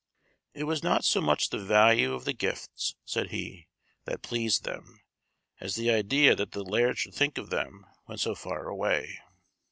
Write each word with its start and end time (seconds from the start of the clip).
"It 0.55 0.63
was 0.63 0.81
not 0.81 1.05
so 1.05 1.21
much 1.21 1.51
the 1.51 1.63
value 1.63 2.15
of 2.15 2.25
the 2.25 2.33
gifts," 2.33 2.95
said 3.05 3.29
he, 3.29 3.67
"that 4.05 4.23
pleased 4.23 4.63
them, 4.63 4.99
as 5.59 5.75
the 5.75 5.91
idea 5.91 6.35
that 6.35 6.53
the 6.53 6.63
laird 6.63 6.97
should 6.97 7.13
think 7.13 7.37
of 7.37 7.51
them 7.51 7.85
when 8.05 8.17
so 8.17 8.33
far 8.33 8.67
away." 8.67 9.19